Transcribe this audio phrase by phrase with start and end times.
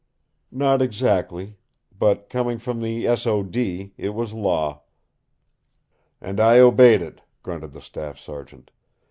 [0.51, 1.57] "Not exactly.
[1.95, 4.81] But, coming from the S.O.D., it was law."
[6.19, 8.71] "And I obeyed it," grunted the staff sergeant.